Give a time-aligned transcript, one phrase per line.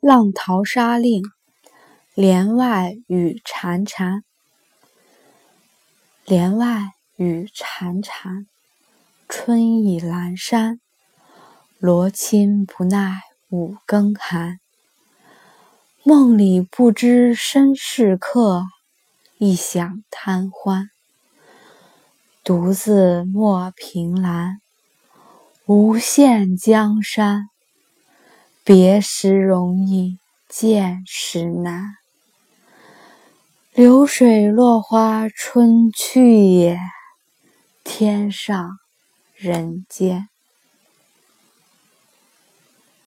[0.00, 1.22] 浪淘沙令·
[2.14, 4.22] 帘外雨潺潺。
[6.26, 8.46] 帘外雨潺潺，
[9.26, 10.80] 春意阑珊。
[11.78, 14.60] 罗衾不耐五更寒。
[16.02, 18.64] 梦里不知身是客，
[19.38, 20.90] 一晌贪欢。
[22.44, 24.60] 独自莫凭栏，
[25.64, 27.48] 无限江山。
[28.66, 31.94] 别时容易见时难，
[33.72, 36.76] 流水落花春去也，
[37.84, 38.70] 天上
[39.36, 40.28] 人间。